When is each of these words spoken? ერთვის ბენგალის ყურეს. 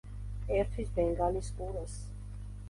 ერთვის 0.55 0.89
ბენგალის 0.95 1.51
ყურეს. 1.61 1.95